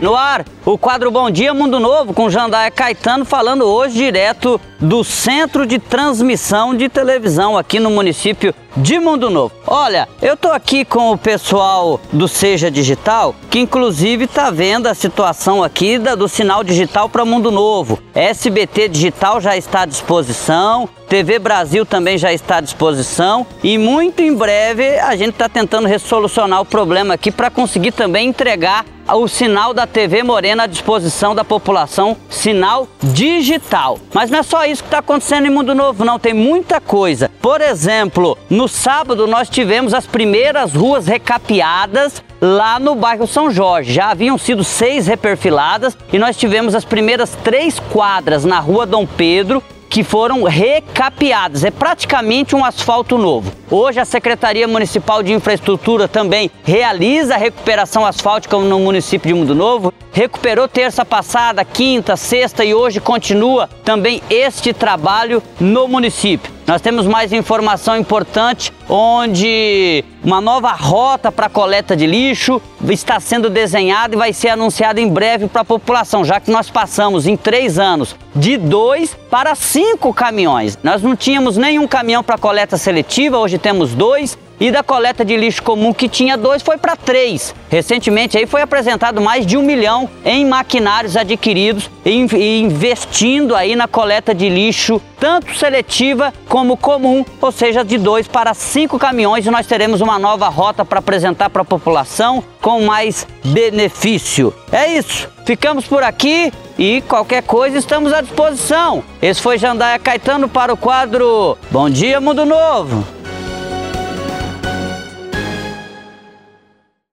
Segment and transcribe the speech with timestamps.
[0.00, 5.04] No ar, o quadro Bom Dia Mundo Novo com Jandaia Caetano falando hoje direto do
[5.04, 9.54] Centro de Transmissão de Televisão aqui no município de Mundo Novo.
[9.64, 14.94] Olha, eu tô aqui com o pessoal do Seja Digital, que inclusive tá vendo a
[14.94, 17.98] situação aqui da, do sinal digital para Mundo Novo.
[18.12, 24.20] SBT Digital já está à disposição, TV Brasil também já está à disposição e muito
[24.20, 29.28] em breve a gente está tentando resolucionar o problema aqui para conseguir também entregar o
[29.28, 33.98] sinal da TV Morena à disposição da população, sinal digital.
[34.12, 37.30] Mas não é só isso que está acontecendo em Mundo Novo, não, tem muita coisa.
[37.40, 43.92] Por exemplo, no sábado nós tivemos as primeiras ruas recapeadas lá no bairro São Jorge.
[43.92, 49.06] Já haviam sido seis reperfiladas e nós tivemos as primeiras três quadras na rua Dom
[49.06, 51.64] Pedro que foram recapeadas.
[51.64, 53.52] É praticamente um asfalto novo.
[53.68, 59.56] Hoje a Secretaria Municipal de Infraestrutura também realiza a recuperação asfáltica no município de Mundo
[59.56, 59.92] Novo.
[60.12, 66.54] Recuperou terça passada, quinta, sexta e hoje continua também este trabalho no município.
[66.66, 73.48] Nós temos mais informação importante onde uma nova rota para coleta de lixo está sendo
[73.48, 77.36] desenhada e vai ser anunciada em breve para a população, já que nós passamos em
[77.36, 80.76] três anos de dois para cinco caminhões.
[80.82, 85.36] Nós não tínhamos nenhum caminhão para coleta seletiva, hoje temos dois e da coleta de
[85.36, 87.54] lixo comum que tinha dois foi para três.
[87.68, 93.86] Recentemente aí foi apresentado mais de um milhão em maquinários adquiridos e investindo aí na
[93.86, 99.50] coleta de lixo tanto seletiva como comum, ou seja, de dois para cinco caminhões e
[99.50, 104.54] nós teremos uma nova rota para apresentar para a população com mais benefício.
[104.70, 109.02] É isso, ficamos por aqui e qualquer coisa estamos à disposição.
[109.20, 113.15] Esse foi Jandaia Caetano para o quadro Bom Dia Mundo Novo.